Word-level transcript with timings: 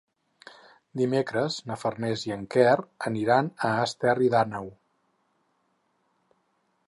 Dimecres 1.01 1.57
na 1.71 1.75
Farners 1.81 2.23
i 2.29 2.33
en 2.37 2.47
Quer 2.55 2.71
aniran 3.11 3.51
a 3.69 3.71
Esterri 3.83 4.31
d'Àneu. 4.37 4.71